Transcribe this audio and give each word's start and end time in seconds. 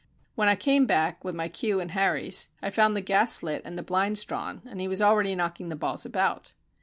When 0.33 0.47
I 0.47 0.55
came 0.55 0.87
back 0.87 1.23
with 1.23 1.35
my 1.35 1.47
cue 1.47 1.79
and 1.79 1.91
Harry's, 1.91 2.47
I 2.59 2.71
found 2.71 2.95
the 2.95 3.01
gas 3.01 3.43
lit 3.43 3.61
and 3.63 3.77
the 3.77 3.83
blinds 3.83 4.25
drawn, 4.25 4.63
and 4.65 4.81
he 4.81 4.87
was 4.87 4.99
already 4.99 5.35
knocking 5.35 5.69
the 5.69 5.75
balls 5.75 6.07
about. 6.07 6.53